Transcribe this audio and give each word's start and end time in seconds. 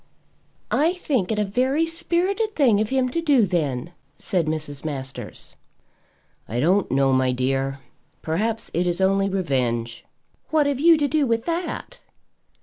"I 0.71 0.93
think 0.93 1.31
it 1.31 1.37
a 1.37 1.45
very 1.45 1.85
spirited 1.85 2.55
thing 2.55 2.81
of 2.81 2.89
him 2.89 3.09
to 3.09 3.21
do, 3.21 3.45
then," 3.45 3.91
said 4.17 4.47
Mrs. 4.47 4.83
Masters. 4.83 5.55
"I 6.47 6.59
don't 6.59 6.89
know, 6.89 7.13
my 7.13 7.31
dear. 7.31 7.81
Perhaps 8.23 8.71
it 8.73 8.87
is 8.87 8.99
only 8.99 9.29
revenge." 9.29 10.03
"What 10.49 10.65
have 10.65 10.79
you 10.79 10.97
to 10.97 11.07
do 11.07 11.27
with 11.27 11.45
that? 11.45 11.99